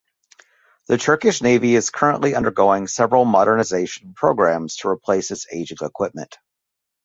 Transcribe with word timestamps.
The 0.87 0.97
Turkish 0.97 1.43
Navy 1.43 1.75
is 1.75 1.91
currently 1.91 2.33
undergoing 2.33 2.87
several 2.87 3.23
modernisation 3.23 4.15
programmes 4.15 4.77
to 4.77 4.87
replace 4.87 5.29
its 5.29 5.45
ageing 5.51 5.77
equipment. 5.79 6.39